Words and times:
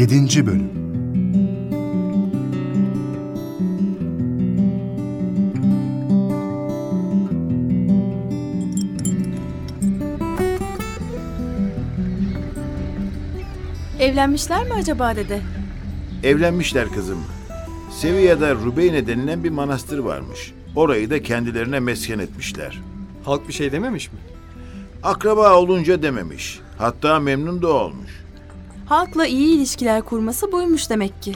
7. 0.00 0.46
Bölüm 0.46 0.70
Evlenmişler 14.00 14.66
mi 14.66 14.72
acaba 14.74 15.16
dede? 15.16 15.40
Evlenmişler 16.22 16.88
kızım. 16.88 17.24
Sevilla'da 17.90 18.54
Rubeyne 18.54 19.06
denilen 19.06 19.44
bir 19.44 19.50
manastır 19.50 19.98
varmış. 19.98 20.52
Orayı 20.76 21.10
da 21.10 21.22
kendilerine 21.22 21.80
mesken 21.80 22.18
etmişler. 22.18 22.80
Halk 23.24 23.48
bir 23.48 23.52
şey 23.52 23.72
dememiş 23.72 24.12
mi? 24.12 24.18
Akraba 25.02 25.54
olunca 25.54 26.02
dememiş. 26.02 26.60
Hatta 26.78 27.20
memnun 27.20 27.62
da 27.62 27.68
olmuş. 27.68 28.20
Halkla 28.90 29.26
iyi 29.26 29.56
ilişkiler 29.56 30.02
kurması 30.02 30.52
buymuş 30.52 30.90
demek 30.90 31.22
ki. 31.22 31.34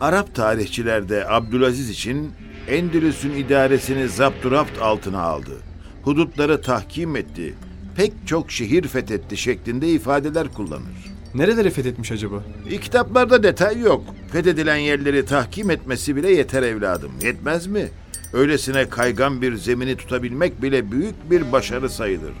Arap 0.00 0.34
tarihçiler 0.34 1.08
de 1.08 1.28
Abdülaziz 1.28 1.90
için 1.90 2.32
Endülüs'ün 2.68 3.30
idaresini 3.32 4.08
zapturapt 4.08 4.82
altına 4.82 5.20
aldı. 5.20 5.62
Hudutları 6.02 6.62
tahkim 6.62 7.16
etti. 7.16 7.54
Pek 7.96 8.12
çok 8.26 8.50
şehir 8.50 8.88
fethetti 8.88 9.36
şeklinde 9.36 9.88
ifadeler 9.88 10.48
kullanır. 10.48 11.12
Nereleri 11.34 11.70
fethetmiş 11.70 12.12
acaba? 12.12 12.42
E, 12.70 12.80
kitaplarda 12.80 13.42
detay 13.42 13.80
yok. 13.80 14.04
Fethedilen 14.32 14.76
yerleri 14.76 15.26
tahkim 15.26 15.70
etmesi 15.70 16.16
bile 16.16 16.30
yeter 16.30 16.62
evladım. 16.62 17.12
Yetmez 17.22 17.66
mi? 17.66 17.88
Öylesine 18.32 18.88
kaygan 18.88 19.42
bir 19.42 19.56
zemini 19.56 19.96
tutabilmek 19.96 20.62
bile 20.62 20.92
büyük 20.92 21.30
bir 21.30 21.52
başarı 21.52 21.90
sayılır. 21.90 22.32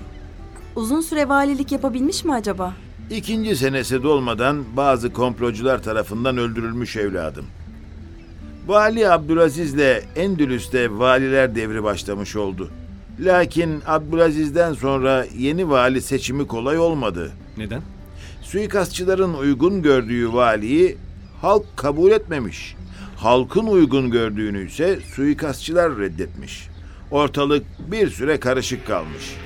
Uzun 0.76 1.00
süre 1.00 1.28
valilik 1.28 1.72
yapabilmiş 1.72 2.24
mi 2.24 2.32
acaba? 2.32 2.74
İkinci 3.10 3.56
senesi 3.56 4.02
dolmadan 4.02 4.64
bazı 4.76 5.12
komplocular 5.12 5.82
tarafından 5.82 6.38
öldürülmüş 6.38 6.96
evladım. 6.96 7.44
Vali 8.66 9.10
Abdülaziz'le 9.10 10.02
Endülüs'te 10.16 10.98
valiler 10.98 11.54
devri 11.54 11.84
başlamış 11.84 12.36
oldu. 12.36 12.70
Lakin 13.20 13.82
Abdülaziz'den 13.86 14.72
sonra 14.72 15.26
yeni 15.38 15.70
vali 15.70 16.02
seçimi 16.02 16.46
kolay 16.46 16.78
olmadı. 16.78 17.32
Neden? 17.56 17.82
Suikastçıların 18.42 19.34
uygun 19.34 19.82
gördüğü 19.82 20.32
valiyi 20.32 20.96
halk 21.42 21.76
kabul 21.76 22.10
etmemiş. 22.10 22.76
Halkın 23.16 23.66
uygun 23.66 24.10
gördüğünü 24.10 24.66
ise 24.66 24.98
suikastçılar 25.14 25.98
reddetmiş. 25.98 26.68
Ortalık 27.10 27.64
bir 27.90 28.10
süre 28.10 28.40
karışık 28.40 28.86
kalmış. 28.86 29.36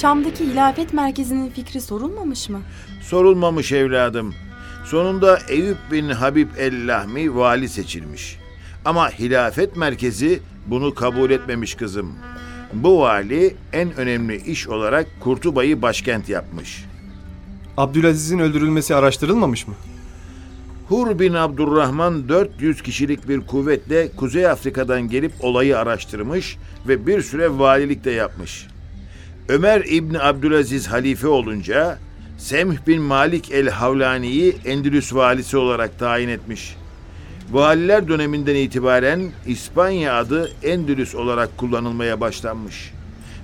Şam'daki 0.00 0.44
hilafet 0.44 0.92
merkezinin 0.92 1.50
fikri 1.50 1.80
sorulmamış 1.80 2.48
mı? 2.48 2.60
Sorulmamış 3.02 3.72
evladım. 3.72 4.34
Sonunda 4.84 5.38
Eyüp 5.48 5.76
bin 5.92 6.08
Habib 6.08 6.48
el-Lahmi 6.58 7.36
vali 7.36 7.68
seçilmiş. 7.68 8.38
Ama 8.84 9.10
hilafet 9.10 9.76
merkezi 9.76 10.40
bunu 10.66 10.94
kabul 10.94 11.30
etmemiş 11.30 11.74
kızım. 11.74 12.12
Bu 12.72 13.00
vali 13.00 13.54
en 13.72 13.96
önemli 13.96 14.36
iş 14.36 14.68
olarak 14.68 15.06
Kurtuba'yı 15.20 15.82
başkent 15.82 16.28
yapmış. 16.28 16.84
Abdülaziz'in 17.76 18.38
öldürülmesi 18.38 18.94
araştırılmamış 18.94 19.68
mı? 19.68 19.74
Hur 20.88 21.18
bin 21.18 21.34
Abdurrahman 21.34 22.28
400 22.28 22.82
kişilik 22.82 23.28
bir 23.28 23.46
kuvvetle 23.46 24.10
Kuzey 24.16 24.46
Afrika'dan 24.46 25.08
gelip 25.08 25.32
olayı 25.40 25.78
araştırmış 25.78 26.56
ve 26.88 27.06
bir 27.06 27.22
süre 27.22 27.58
valilik 27.58 28.04
de 28.04 28.10
yapmış. 28.10 28.66
Ömer 29.48 29.80
İbni 29.80 30.20
Abdülaziz 30.20 30.86
halife 30.86 31.28
olunca 31.28 31.98
Semh 32.38 32.86
bin 32.86 33.02
Malik 33.02 33.50
el-Havlani'yi 33.50 34.56
Endülüs 34.64 35.14
valisi 35.14 35.56
olarak 35.56 35.98
tayin 35.98 36.28
etmiş. 36.28 36.76
Valiler 37.50 38.08
döneminden 38.08 38.54
itibaren 38.54 39.30
İspanya 39.46 40.18
adı 40.18 40.50
Endülüs 40.62 41.14
olarak 41.14 41.58
kullanılmaya 41.58 42.20
başlanmış. 42.20 42.92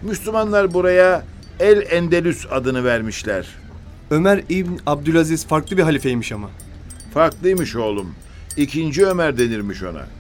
Müslümanlar 0.03 0.75
buraya 0.75 1.25
El 1.61 1.83
Endelüs 1.91 2.47
adını 2.51 2.85
vermişler. 2.85 3.47
Ömer 4.11 4.43
İbn 4.49 4.77
Abdülaziz 4.87 5.47
farklı 5.47 5.77
bir 5.77 5.83
halifeymiş 5.83 6.33
ama. 6.33 6.51
Farklıymış 7.15 7.77
oğlum. 7.77 8.15
İkinci 8.57 9.07
Ömer 9.07 9.39
denirmiş 9.39 9.83
ona. 9.83 10.18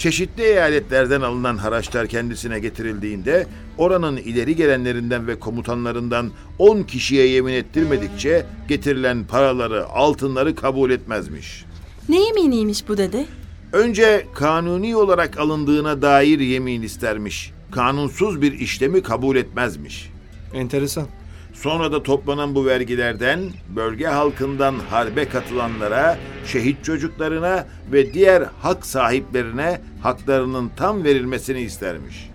Çeşitli 0.00 0.42
eyaletlerden 0.42 1.20
alınan 1.20 1.56
haraçlar 1.56 2.06
kendisine 2.06 2.58
getirildiğinde 2.58 3.46
oranın 3.78 4.16
ileri 4.16 4.56
gelenlerinden 4.56 5.26
ve 5.26 5.38
komutanlarından 5.38 6.30
10 6.58 6.82
kişiye 6.82 7.26
yemin 7.26 7.52
ettirmedikçe 7.52 8.46
getirilen 8.68 9.24
paraları, 9.24 9.86
altınları 9.86 10.54
kabul 10.54 10.90
etmezmiş. 10.90 11.64
Ne 12.08 12.20
yeminiymiş 12.24 12.88
bu 12.88 12.96
dede? 12.96 13.26
Önce 13.72 14.26
kanuni 14.34 14.96
olarak 14.96 15.38
alındığına 15.38 16.02
dair 16.02 16.40
yemin 16.40 16.82
istermiş. 16.82 17.52
Kanunsuz 17.70 18.42
bir 18.42 18.52
işlemi 18.52 19.02
kabul 19.02 19.36
etmezmiş. 19.36 20.10
Enteresan. 20.54 21.06
Sonra 21.62 21.92
da 21.92 22.02
toplanan 22.02 22.54
bu 22.54 22.66
vergilerden 22.66 23.40
bölge 23.76 24.06
halkından 24.06 24.74
harbe 24.90 25.28
katılanlara, 25.28 26.18
şehit 26.46 26.84
çocuklarına 26.84 27.66
ve 27.92 28.14
diğer 28.14 28.42
hak 28.62 28.86
sahiplerine 28.86 29.80
haklarının 30.02 30.70
tam 30.76 31.04
verilmesini 31.04 31.60
istermiş. 31.60 32.30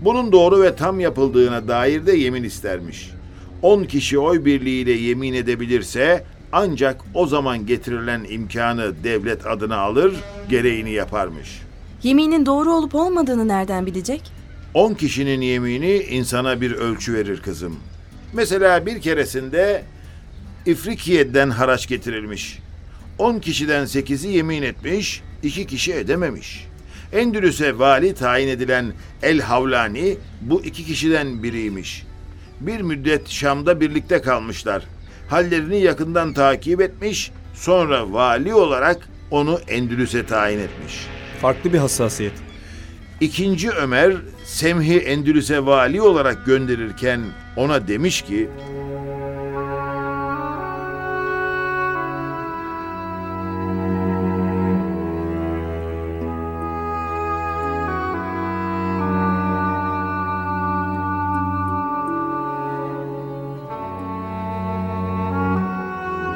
Bunun 0.00 0.32
doğru 0.32 0.62
ve 0.62 0.76
tam 0.76 1.00
yapıldığına 1.00 1.68
dair 1.68 2.06
de 2.06 2.12
yemin 2.12 2.44
istermiş. 2.44 3.10
10 3.62 3.84
kişi 3.84 4.18
oy 4.18 4.44
birliğiyle 4.44 4.92
yemin 4.92 5.34
edebilirse 5.34 6.24
ancak 6.52 7.00
o 7.14 7.26
zaman 7.26 7.66
getirilen 7.66 8.26
imkanı 8.28 9.04
devlet 9.04 9.46
adına 9.46 9.76
alır, 9.76 10.14
gereğini 10.50 10.90
yaparmış. 10.90 11.62
Yeminin 12.02 12.46
doğru 12.46 12.72
olup 12.72 12.94
olmadığını 12.94 13.48
nereden 13.48 13.86
bilecek? 13.86 14.22
10 14.74 14.94
kişinin 14.94 15.40
yemini 15.40 15.96
insana 15.96 16.60
bir 16.60 16.72
ölçü 16.72 17.14
verir 17.14 17.42
kızım. 17.42 17.76
Mesela 18.32 18.86
bir 18.86 19.00
keresinde 19.00 19.82
İfrikiye'den 20.66 21.50
haraç 21.50 21.86
getirilmiş. 21.88 22.58
10 23.18 23.38
kişiden 23.38 23.84
8'i 23.84 24.30
yemin 24.30 24.62
etmiş, 24.62 25.22
2 25.42 25.66
kişi 25.66 25.94
edememiş. 25.94 26.66
Endülüs'e 27.12 27.78
vali 27.78 28.14
tayin 28.14 28.48
edilen 28.48 28.92
El 29.22 29.40
Havlani 29.40 30.16
bu 30.40 30.64
iki 30.64 30.84
kişiden 30.84 31.42
biriymiş. 31.42 32.06
Bir 32.60 32.80
müddet 32.80 33.28
Şam'da 33.28 33.80
birlikte 33.80 34.20
kalmışlar. 34.20 34.84
Hallerini 35.28 35.80
yakından 35.80 36.32
takip 36.32 36.80
etmiş, 36.80 37.30
sonra 37.54 38.12
vali 38.12 38.54
olarak 38.54 39.08
onu 39.30 39.60
Endülüs'e 39.68 40.26
tayin 40.26 40.58
etmiş. 40.58 41.06
Farklı 41.40 41.72
bir 41.72 41.78
hassasiyet. 41.78 42.49
İkinci 43.20 43.70
Ömer 43.70 44.16
Semhi 44.44 44.98
Endülüs'e 44.98 45.66
vali 45.66 46.02
olarak 46.02 46.46
gönderirken 46.46 47.20
ona 47.56 47.88
demiş 47.88 48.22
ki 48.22 48.50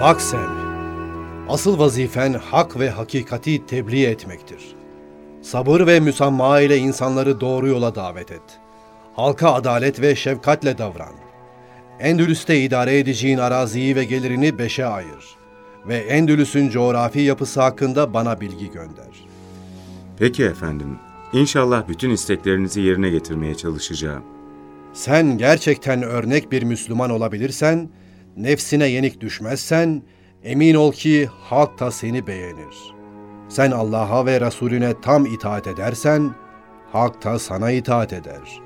Bak 0.01 0.23
sen, 0.23 0.49
asıl 1.49 1.79
vazifen 1.79 2.33
hak 2.33 2.79
ve 2.79 2.91
hakikati 2.91 3.67
tebliğ 3.67 4.05
etmektir. 4.07 4.84
Sabır 5.45 5.87
ve 5.87 6.01
müsamma 6.01 6.61
ile 6.61 6.79
insanları 6.79 7.41
doğru 7.41 7.69
yola 7.69 7.95
davet 7.95 8.33
et. 8.33 8.43
Halka 9.15 9.53
adalet 9.53 10.01
ve 10.01 10.17
şefkatle 10.17 10.79
davran. 10.79 11.15
Endülüs'te 12.01 12.61
idare 12.61 12.99
edeceğin 12.99 13.39
araziyi 13.39 13.97
ve 13.97 14.05
gelirini 14.05 14.59
beşe 14.59 14.87
ayır. 14.87 15.37
Ve 15.89 15.97
Endülüs'ün 15.97 16.69
coğrafi 16.71 17.21
yapısı 17.21 17.61
hakkında 17.61 18.15
bana 18.15 18.41
bilgi 18.41 18.71
gönder. 18.71 19.27
Peki 20.19 20.45
efendim. 20.45 20.99
İnşallah 21.33 21.89
bütün 21.89 22.11
isteklerinizi 22.11 22.81
yerine 22.81 23.11
getirmeye 23.11 23.55
çalışacağım. 23.55 24.25
Sen 24.93 25.39
gerçekten 25.39 26.03
örnek 26.03 26.53
bir 26.53 26.63
Müslüman 26.63 27.11
olabilirsen, 27.11 27.89
nefsine 28.37 28.87
yenik 28.87 29.21
düşmezsen, 29.21 30.03
emin 30.45 30.75
ol 30.75 30.93
ki 30.93 31.29
halk 31.41 31.81
da 31.81 31.91
seni 31.91 32.27
beğenir. 32.27 32.94
Sen 33.49 33.71
Allah'a 33.71 34.27
ve 34.27 34.41
Resulüne 34.41 35.01
tam 35.01 35.27
itaat 35.27 35.67
edersen, 35.67 36.35
halk 36.93 37.25
da 37.25 37.39
sana 37.39 37.71
itaat 37.71 38.13
eder. 38.13 38.61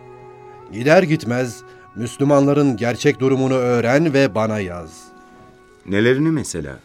Gider 0.72 1.02
gitmez, 1.02 1.62
Müslümanların 1.96 2.76
gerçek 2.76 3.20
durumunu 3.20 3.54
öğren 3.54 4.14
ve 4.14 4.34
bana 4.34 4.60
yaz. 4.60 5.04
Nelerini 5.86 6.30
mesela? 6.30 6.78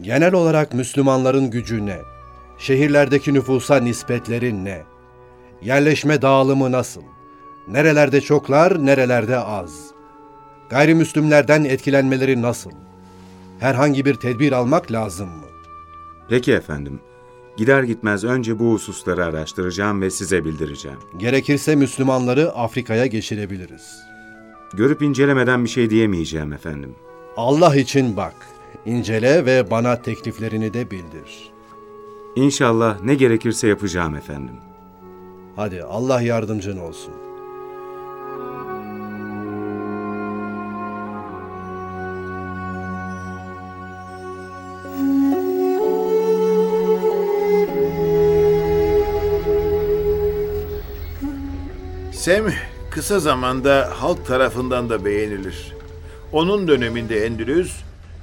Genel 0.00 0.34
olarak 0.34 0.74
Müslümanların 0.74 1.50
gücü 1.50 1.86
ne? 1.86 1.98
Şehirlerdeki 2.58 3.34
nüfusa 3.34 3.76
nispetleri 3.76 4.64
ne? 4.64 4.82
Yerleşme 5.62 6.22
dağılımı 6.22 6.72
nasıl? 6.72 7.02
Nerelerde 7.68 8.20
çoklar, 8.20 8.86
nerelerde 8.86 9.38
az? 9.38 9.90
Gayrimüslimlerden 10.70 11.64
etkilenmeleri 11.64 12.42
nasıl? 12.42 12.70
Herhangi 13.60 14.04
bir 14.04 14.14
tedbir 14.14 14.52
almak 14.52 14.92
lazım 14.92 15.28
mı? 15.28 15.49
Peki 16.30 16.52
efendim. 16.52 17.00
Gider 17.56 17.82
gitmez 17.82 18.24
önce 18.24 18.58
bu 18.58 18.72
hususları 18.72 19.24
araştıracağım 19.24 20.00
ve 20.00 20.10
size 20.10 20.44
bildireceğim. 20.44 20.98
Gerekirse 21.16 21.76
Müslümanları 21.76 22.52
Afrika'ya 22.52 23.06
geçirebiliriz. 23.06 23.98
Görüp 24.72 25.02
incelemeden 25.02 25.64
bir 25.64 25.68
şey 25.68 25.90
diyemeyeceğim 25.90 26.52
efendim. 26.52 26.94
Allah 27.36 27.76
için 27.76 28.16
bak, 28.16 28.34
incele 28.86 29.46
ve 29.46 29.70
bana 29.70 30.02
tekliflerini 30.02 30.74
de 30.74 30.90
bildir. 30.90 31.50
İnşallah 32.36 33.00
ne 33.02 33.14
gerekirse 33.14 33.68
yapacağım 33.68 34.14
efendim. 34.14 34.54
Hadi 35.56 35.82
Allah 35.82 36.22
yardımcın 36.22 36.76
olsun. 36.78 37.14
Semh 52.20 52.52
kısa 52.90 53.20
zamanda 53.20 53.92
halk 53.98 54.26
tarafından 54.26 54.90
da 54.90 55.04
beğenilir. 55.04 55.74
Onun 56.32 56.68
döneminde 56.68 57.26
Endülüs, 57.26 57.72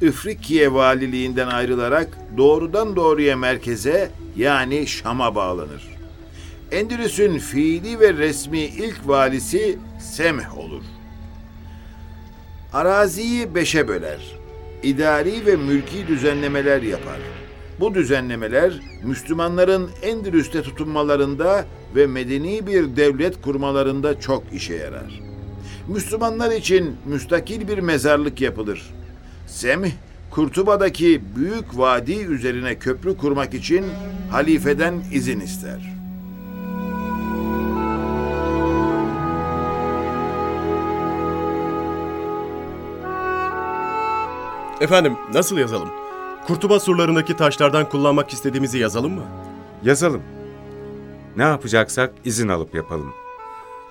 İfrikiye 0.02 0.74
valiliğinden 0.74 1.48
ayrılarak 1.48 2.18
doğrudan 2.38 2.96
doğruya 2.96 3.38
merkeze 3.38 4.12
yani 4.36 4.88
Şam'a 4.88 5.36
bağlanır. 5.36 5.88
Endülüs'ün 6.72 7.40
fiili 7.40 8.00
ve 8.00 8.14
resmi 8.14 8.60
ilk 8.60 9.08
valisi 9.08 9.80
Semh 10.00 10.58
olur. 10.58 10.84
Araziyi 12.74 13.56
beşe 13.56 13.88
böler. 13.88 14.36
İdari 14.84 15.46
ve 15.46 15.56
mülki 15.56 16.08
düzenlemeler 16.08 16.82
yapar. 16.82 17.20
Bu 17.80 17.94
düzenlemeler 17.94 18.82
Müslümanların 19.04 19.90
Endülüs'te 20.02 20.62
tutunmalarında 20.62 21.66
ve 21.96 22.08
medeni 22.08 22.68
bir 22.68 22.96
devlet 22.96 23.42
kurmalarında 23.42 24.20
çok 24.20 24.44
işe 24.54 24.76
yarar. 24.76 25.22
Müslümanlar 25.88 26.52
için 26.52 26.96
müstakil 27.06 27.68
bir 27.68 27.78
mezarlık 27.78 28.42
yapılır. 28.42 28.94
Semih, 29.48 29.92
Kurtuba'daki 30.32 31.22
büyük 31.36 31.78
vadi 31.78 32.14
üzerine 32.14 32.76
köprü 32.76 33.18
kurmak 33.18 33.54
için 33.54 33.86
halifeden 34.32 34.94
izin 35.14 35.40
ister. 35.40 35.98
Efendim 44.82 45.18
nasıl 45.34 45.58
yazalım? 45.58 46.07
Kurtuba 46.48 46.80
surlarındaki 46.80 47.36
taşlardan 47.36 47.90
kullanmak 47.90 48.34
istediğimizi 48.34 48.78
yazalım 48.78 49.14
mı? 49.14 49.24
Yazalım. 49.84 50.22
Ne 51.38 51.44
yapacaksak 51.44 52.14
izin 52.26 52.48
alıp 52.48 52.76
yapalım. 52.76 53.14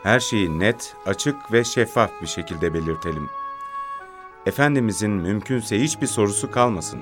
Her 0.03 0.21
şeyi 0.21 0.59
net, 0.59 0.95
açık 1.07 1.53
ve 1.53 1.65
şeffaf 1.65 2.11
bir 2.23 2.27
şekilde 2.27 2.75
belirtelim. 2.75 3.29
Efendimizin 4.47 5.11
mümkünse 5.11 5.81
hiçbir 5.81 6.07
sorusu 6.07 6.51
kalmasın. 6.51 7.01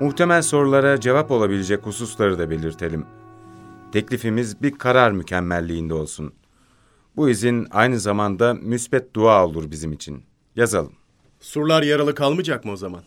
Muhtemel 0.00 0.42
sorulara 0.42 1.00
cevap 1.00 1.30
olabilecek 1.30 1.86
hususları 1.86 2.38
da 2.38 2.50
belirtelim. 2.50 3.06
Teklifimiz 3.92 4.62
bir 4.62 4.78
karar 4.78 5.10
mükemmelliğinde 5.10 5.94
olsun. 5.94 6.32
Bu 7.16 7.28
izin 7.30 7.66
aynı 7.70 8.00
zamanda 8.00 8.54
müsbet 8.54 9.14
dua 9.14 9.46
olur 9.46 9.70
bizim 9.70 9.92
için. 9.92 10.22
Yazalım. 10.56 10.92
Surlar 11.40 11.82
yaralı 11.82 12.14
kalmayacak 12.14 12.64
mı 12.64 12.72
o 12.72 12.76
zaman? 12.76 13.02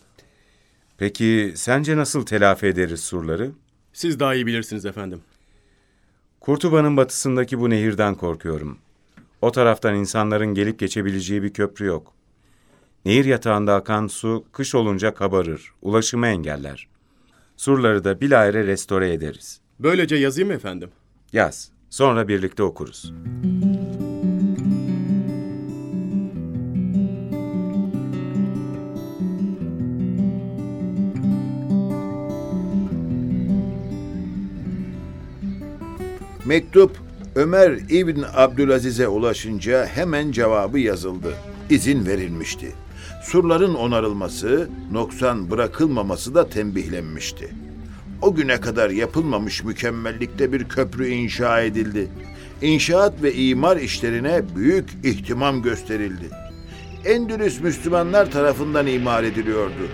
Peki 0.97 1.53
sence 1.55 1.97
nasıl 1.97 2.25
telafi 2.25 2.65
ederiz 2.65 2.99
surları? 2.99 3.51
Siz 3.93 4.19
daha 4.19 4.35
iyi 4.35 4.45
bilirsiniz 4.45 4.85
efendim. 4.85 5.21
Kurtuba'nın 6.39 6.97
batısındaki 6.97 7.59
bu 7.59 7.69
nehirden 7.69 8.15
korkuyorum. 8.15 8.77
O 9.41 9.51
taraftan 9.51 9.95
insanların 9.95 10.53
gelip 10.53 10.79
geçebileceği 10.79 11.43
bir 11.43 11.53
köprü 11.53 11.85
yok. 11.85 12.13
Nehir 13.05 13.25
yatağında 13.25 13.75
akan 13.75 14.07
su 14.07 14.45
kış 14.51 14.75
olunca 14.75 15.13
kabarır, 15.13 15.73
ulaşımı 15.81 16.27
engeller. 16.27 16.87
Surları 17.57 18.03
da 18.03 18.21
bilahare 18.21 18.67
restore 18.67 19.13
ederiz. 19.13 19.61
Böylece 19.79 20.15
yazayım 20.15 20.49
mı 20.49 20.55
efendim? 20.55 20.89
Yaz, 21.33 21.71
sonra 21.89 22.27
birlikte 22.27 22.63
okuruz. 22.63 23.13
Mektup 36.53 36.91
Ömer 37.35 37.71
İbn 37.89 38.21
Abdülaziz'e 38.35 39.07
ulaşınca 39.07 39.85
hemen 39.85 40.31
cevabı 40.31 40.79
yazıldı. 40.79 41.33
İzin 41.69 42.05
verilmişti. 42.05 42.71
Surların 43.23 43.73
onarılması, 43.73 44.69
noksan 44.91 45.51
bırakılmaması 45.51 46.35
da 46.35 46.49
tembihlenmişti. 46.49 47.49
O 48.21 48.35
güne 48.35 48.61
kadar 48.61 48.89
yapılmamış 48.89 49.63
mükemmellikte 49.63 50.53
bir 50.53 50.69
köprü 50.69 51.07
inşa 51.07 51.61
edildi. 51.61 52.07
İnşaat 52.61 53.23
ve 53.23 53.33
imar 53.33 53.77
işlerine 53.77 54.41
büyük 54.55 54.89
ihtimam 55.03 55.61
gösterildi. 55.61 56.29
Endülüs 57.05 57.61
Müslümanlar 57.61 58.31
tarafından 58.31 58.87
imar 58.87 59.23
ediliyordu. 59.23 59.87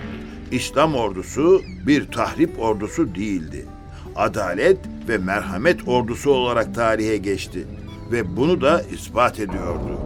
İslam 0.52 0.94
ordusu 0.94 1.62
bir 1.86 2.06
tahrip 2.10 2.60
ordusu 2.60 3.14
değildi. 3.14 3.66
Adalet 4.16 4.78
ve 5.10 5.18
merhamet 5.18 5.88
ordusu 5.88 6.30
olarak 6.30 6.74
tarihe 6.74 7.16
geçti 7.16 7.66
ve 8.12 8.36
bunu 8.36 8.60
da 8.60 8.82
ispat 8.82 9.40
ediyordu. 9.40 10.00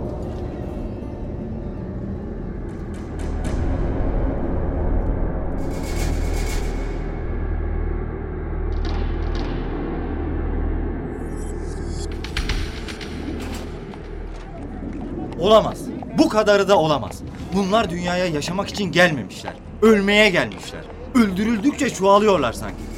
Olamaz. 15.39 15.79
Bu 16.19 16.29
kadarı 16.29 16.69
da 16.69 16.79
olamaz. 16.79 17.23
Bunlar 17.55 17.91
dünyaya 17.91 18.27
yaşamak 18.27 18.69
için 18.69 18.93
gelmemişler. 18.93 19.53
Ölmeye 19.83 20.31
gelmişler. 20.31 20.81
Öldürüldükçe 21.15 21.91
çoğalıyorlar 21.91 22.53
sanki. 22.53 22.94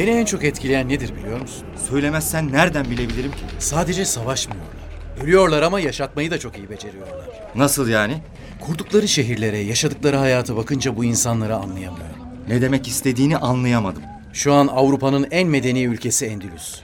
Beni 0.00 0.10
en 0.10 0.24
çok 0.24 0.44
etkileyen 0.44 0.88
nedir 0.88 1.16
biliyor 1.16 1.40
musun? 1.40 1.64
Söylemezsen 1.88 2.52
nereden 2.52 2.84
bilebilirim 2.84 3.30
ki? 3.30 3.38
Sadece 3.58 4.04
savaşmıyorlar. 4.04 4.76
Ölüyorlar 5.22 5.62
ama 5.62 5.80
yaşatmayı 5.80 6.30
da 6.30 6.38
çok 6.38 6.58
iyi 6.58 6.70
beceriyorlar. 6.70 7.28
Nasıl 7.54 7.88
yani? 7.88 8.22
Kurdukları 8.60 9.08
şehirlere, 9.08 9.58
yaşadıkları 9.58 10.16
hayata 10.16 10.56
bakınca 10.56 10.96
bu 10.96 11.04
insanları 11.04 11.56
anlayamıyorum. 11.56 12.16
Ne 12.48 12.62
demek 12.62 12.88
istediğini 12.88 13.36
anlayamadım. 13.36 14.02
Şu 14.32 14.52
an 14.52 14.66
Avrupa'nın 14.66 15.26
en 15.30 15.48
medeni 15.48 15.84
ülkesi 15.84 16.26
Endülüs. 16.26 16.80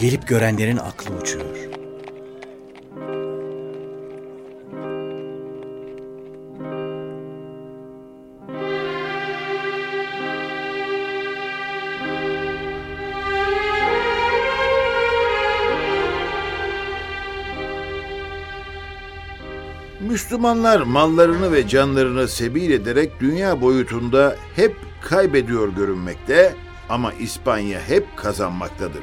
Gelip 0.00 0.28
görenlerin 0.28 0.76
aklı 0.76 1.14
uçuyor. 1.14 1.69
Müslümanlar 20.30 20.80
mallarını 20.80 21.52
ve 21.52 21.68
canlarını 21.68 22.28
sebil 22.28 22.70
ederek 22.70 23.20
dünya 23.20 23.60
boyutunda 23.60 24.36
hep 24.56 24.76
kaybediyor 25.02 25.68
görünmekte 25.68 26.54
ama 26.88 27.12
İspanya 27.12 27.80
hep 27.80 28.16
kazanmaktadır. 28.16 29.02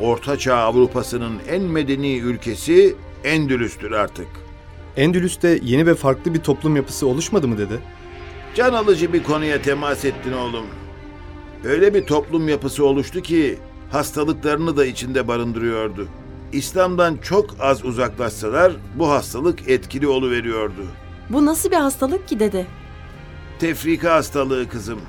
Ortaçağ 0.00 0.56
Avrupa'sının 0.56 1.38
en 1.48 1.62
medeni 1.62 2.18
ülkesi 2.18 2.96
Endülüs'tür 3.24 3.92
artık. 3.92 4.26
Endülüs'te 4.96 5.58
yeni 5.62 5.86
ve 5.86 5.94
farklı 5.94 6.34
bir 6.34 6.40
toplum 6.40 6.76
yapısı 6.76 7.06
oluşmadı 7.06 7.48
mı 7.48 7.58
dede? 7.58 7.78
Can 8.54 8.72
alıcı 8.72 9.12
bir 9.12 9.22
konuya 9.22 9.62
temas 9.62 10.04
ettin 10.04 10.32
oğlum. 10.32 10.66
Öyle 11.64 11.94
bir 11.94 12.06
toplum 12.06 12.48
yapısı 12.48 12.86
oluştu 12.86 13.22
ki 13.22 13.58
hastalıklarını 13.90 14.76
da 14.76 14.86
içinde 14.86 15.28
barındırıyordu. 15.28 16.08
İslam'dan 16.54 17.16
çok 17.16 17.56
az 17.60 17.84
uzaklaşsalar 17.84 18.72
bu 18.94 19.10
hastalık 19.10 19.68
etkili 19.68 20.06
oluveriyordu. 20.06 20.86
Bu 21.30 21.46
nasıl 21.46 21.70
bir 21.70 21.76
hastalık 21.76 22.28
ki 22.28 22.40
dede? 22.40 22.66
Tefrika 23.58 24.14
hastalığı 24.14 24.68
kızım. 24.68 25.00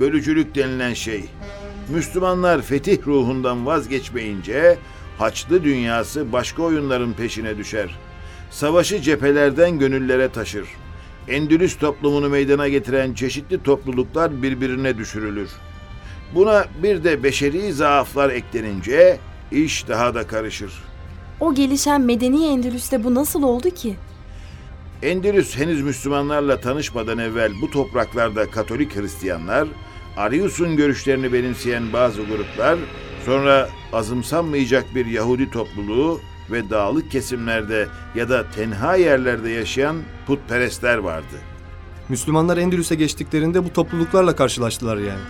Bölücülük 0.00 0.54
denilen 0.54 0.94
şey. 0.94 1.24
Müslümanlar 1.88 2.62
fetih 2.62 3.06
ruhundan 3.06 3.66
vazgeçmeyince 3.66 4.78
Haçlı 5.18 5.64
dünyası 5.64 6.32
başka 6.32 6.62
oyunların 6.62 7.12
peşine 7.12 7.58
düşer. 7.58 7.98
Savaşı 8.50 9.00
cephelerden 9.00 9.78
gönüllere 9.78 10.28
taşır. 10.28 10.68
Endülüs 11.28 11.78
toplumunu 11.78 12.28
meydana 12.28 12.68
getiren 12.68 13.14
çeşitli 13.14 13.62
topluluklar 13.62 14.42
birbirine 14.42 14.98
düşürülür. 14.98 15.50
Buna 16.34 16.64
bir 16.82 17.04
de 17.04 17.22
beşeri 17.22 17.72
zaaflar 17.72 18.30
eklenince 18.30 19.18
iş 19.52 19.88
daha 19.88 20.14
da 20.14 20.26
karışır. 20.26 20.72
O 21.42 21.54
gelişen 21.54 22.00
medeni 22.00 22.46
Endülüs'te 22.46 23.04
bu 23.04 23.14
nasıl 23.14 23.42
oldu 23.42 23.70
ki? 23.70 23.96
Endülüs 25.02 25.56
henüz 25.56 25.82
Müslümanlarla 25.82 26.60
tanışmadan 26.60 27.18
evvel 27.18 27.52
bu 27.62 27.70
topraklarda 27.70 28.50
Katolik 28.50 28.96
Hristiyanlar, 28.96 29.68
Arius'un 30.16 30.76
görüşlerini 30.76 31.32
benimseyen 31.32 31.92
bazı 31.92 32.22
gruplar, 32.22 32.78
sonra 33.26 33.68
azımsanmayacak 33.92 34.94
bir 34.94 35.06
Yahudi 35.06 35.50
topluluğu 35.50 36.20
ve 36.50 36.70
dağlık 36.70 37.10
kesimlerde 37.10 37.88
ya 38.14 38.28
da 38.28 38.50
tenha 38.50 38.96
yerlerde 38.96 39.50
yaşayan 39.50 39.96
putperestler 40.26 40.98
vardı. 40.98 41.36
Müslümanlar 42.08 42.56
Endülüs'e 42.56 42.94
geçtiklerinde 42.94 43.64
bu 43.64 43.72
topluluklarla 43.72 44.36
karşılaştılar 44.36 44.96
yani. 44.96 45.22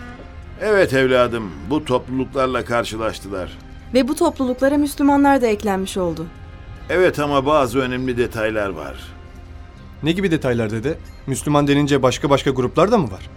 Evet 0.61 0.93
evladım, 0.93 1.51
bu 1.71 1.85
topluluklarla 1.85 2.65
karşılaştılar. 2.65 3.59
Ve 3.95 4.09
bu 4.09 4.15
topluluklara 4.15 4.77
Müslümanlar 4.79 5.43
da 5.43 5.47
eklenmiş 5.47 5.97
oldu. 5.97 6.27
Evet 6.91 7.19
ama 7.19 7.47
bazı 7.47 7.79
önemli 7.79 8.17
detaylar 8.19 8.69
var. 8.69 8.95
Ne 10.03 10.13
gibi 10.13 10.31
detaylar 10.31 10.71
dede? 10.71 10.99
Müslüman 11.27 11.69
denince 11.69 12.03
başka 12.03 12.31
başka 12.31 12.51
gruplar 12.51 12.93
da 12.93 12.99
mı 12.99 13.11
var? 13.11 13.31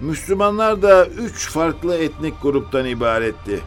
Müslümanlar 0.00 0.82
da 0.82 1.06
üç 1.06 1.50
farklı 1.50 1.96
etnik 1.96 2.34
gruptan 2.42 2.86
ibaretti. 2.86 3.60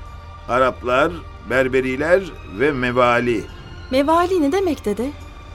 Araplar, 0.50 1.12
Berberiler 1.50 2.22
ve 2.60 2.72
Mevali. 2.72 3.43
Mevali 3.91 4.41
ne 4.41 4.51
demek 4.51 4.86
dede? 4.86 5.10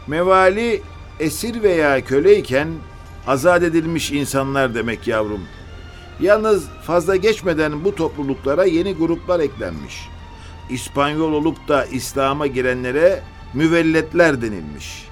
Mevali 0.07 0.83
esir 1.21 1.63
veya 1.63 2.05
köleyken 2.05 2.69
azat 3.27 3.63
edilmiş 3.63 4.13
insanlar 4.13 4.75
demek 4.75 5.07
yavrum. 5.09 5.41
Yalnız 6.21 6.69
fazla 6.83 7.17
geçmeden 7.17 7.85
bu 7.85 7.95
topluluklara 7.95 8.65
yeni 8.65 8.95
gruplar 8.95 9.41
eklenmiş. 9.41 10.09
İspanyol 10.71 11.33
olup 11.33 11.69
da 11.69 11.85
İslam'a 11.85 12.47
girenlere 12.47 13.23
müvelletler 13.55 14.43
denilmiş. 14.43 15.09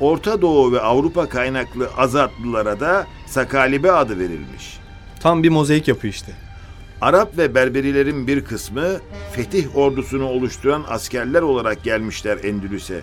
Orta 0.00 0.42
Doğu 0.42 0.72
ve 0.72 0.80
Avrupa 0.80 1.28
kaynaklı 1.28 1.90
azatlılara 1.96 2.80
da 2.80 3.06
sakalibe 3.26 3.92
adı 3.92 4.18
verilmiş. 4.18 4.78
Tam 5.20 5.42
bir 5.42 5.48
mozaik 5.48 5.88
yapı 5.88 6.06
işte. 6.06 6.32
Arap 7.00 7.38
ve 7.38 7.54
Berberilerin 7.54 8.26
bir 8.26 8.44
kısmı 8.44 9.00
fetih 9.32 9.76
ordusunu 9.76 10.28
oluşturan 10.28 10.84
askerler 10.88 11.42
olarak 11.42 11.84
gelmişler 11.84 12.38
Endülüs'e. 12.44 13.00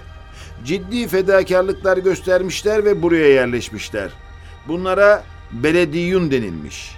Ciddi 0.65 1.07
fedakarlıklar 1.07 1.97
göstermişler 1.97 2.85
ve 2.85 3.01
buraya 3.01 3.27
yerleşmişler. 3.27 4.09
Bunlara 4.67 5.23
belediyun 5.51 6.31
denilmiş. 6.31 6.91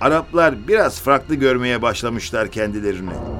Araplar 0.00 0.68
biraz 0.68 1.00
farklı 1.00 1.34
görmeye 1.34 1.82
başlamışlar 1.82 2.50
kendilerini. 2.50 3.37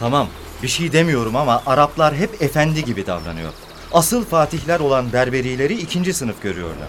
Tamam 0.00 0.28
bir 0.62 0.68
şey 0.68 0.92
demiyorum 0.92 1.36
ama 1.36 1.62
Araplar 1.66 2.14
hep 2.14 2.42
efendi 2.42 2.84
gibi 2.84 3.06
davranıyor. 3.06 3.52
Asıl 3.92 4.24
fatihler 4.24 4.80
olan 4.80 5.12
Berberileri 5.12 5.74
ikinci 5.74 6.14
sınıf 6.14 6.42
görüyorlar. 6.42 6.88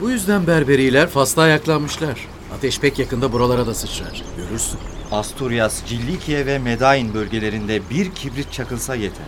Bu 0.00 0.10
yüzden 0.10 0.46
Berberiler 0.46 1.08
Fas'ta 1.08 1.42
ayaklanmışlar. 1.42 2.28
Ateş 2.56 2.80
pek 2.80 2.98
yakında 2.98 3.32
buralara 3.32 3.66
da 3.66 3.74
sıçrar. 3.74 4.22
Görürsün. 4.36 4.78
Asturias, 5.12 5.84
Cillikiye 5.86 6.46
ve 6.46 6.58
Medain 6.58 7.14
bölgelerinde 7.14 7.90
bir 7.90 8.10
kibrit 8.10 8.52
çakılsa 8.52 8.94
yeter. 8.94 9.26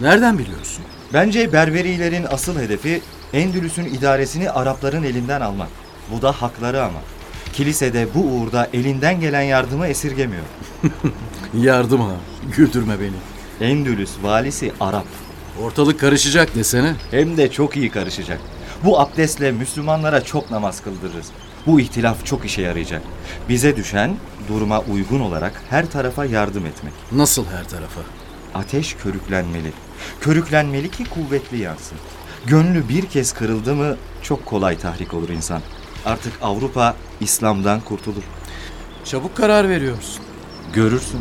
Nereden 0.00 0.38
biliyorsun? 0.38 0.84
Bence 1.12 1.52
Berberilerin 1.52 2.26
asıl 2.30 2.58
hedefi 2.58 3.02
Endülüs'ün 3.32 3.84
idaresini 3.84 4.50
Arapların 4.50 5.02
elinden 5.02 5.40
almak. 5.40 5.68
Bu 6.10 6.22
da 6.22 6.32
hakları 6.32 6.82
ama. 6.82 6.98
Kilisede 7.52 8.06
bu 8.14 8.20
uğurda 8.20 8.68
elinden 8.72 9.20
gelen 9.20 9.42
yardımı 9.42 9.86
esirgemiyor. 9.86 10.42
Yardım 11.54 12.00
ha. 12.00 12.16
Güldürme 12.56 13.00
beni. 13.00 13.68
Endülüs 13.70 14.10
valisi 14.22 14.72
Arap. 14.80 15.06
Ortalık 15.62 16.00
karışacak 16.00 16.54
desene. 16.54 16.94
Hem 17.10 17.36
de 17.36 17.50
çok 17.50 17.76
iyi 17.76 17.90
karışacak. 17.90 18.40
Bu 18.84 19.00
abdestle 19.00 19.52
Müslümanlara 19.52 20.24
çok 20.24 20.50
namaz 20.50 20.82
kıldırırız. 20.82 21.26
Bu 21.66 21.80
ihtilaf 21.80 22.26
çok 22.26 22.44
işe 22.44 22.62
yarayacak. 22.62 23.02
Bize 23.48 23.76
düşen 23.76 24.16
duruma 24.48 24.80
uygun 24.80 25.20
olarak 25.20 25.62
her 25.70 25.90
tarafa 25.90 26.24
yardım 26.24 26.66
etmek. 26.66 26.92
Nasıl 27.12 27.46
her 27.46 27.68
tarafa? 27.68 28.00
Ateş 28.54 28.94
körüklenmeli. 28.94 29.72
Körüklenmeli 30.20 30.90
ki 30.90 31.04
kuvvetli 31.04 31.58
yansın. 31.58 31.98
Gönlü 32.46 32.88
bir 32.88 33.06
kez 33.06 33.32
kırıldı 33.32 33.74
mı 33.74 33.96
çok 34.22 34.46
kolay 34.46 34.78
tahrik 34.78 35.14
olur 35.14 35.28
insan. 35.28 35.62
Artık 36.06 36.32
Avrupa 36.42 36.96
İslam'dan 37.22 37.80
kurtulur. 37.80 38.22
Çabuk 39.04 39.36
karar 39.36 39.68
veriyorsun. 39.68 40.24
Görürsün. 40.72 41.20